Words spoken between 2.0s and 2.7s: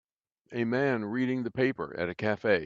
a cafe.